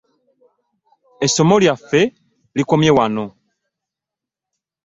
[1.25, 2.01] Essomo lyaffe
[2.55, 3.25] likomye wano.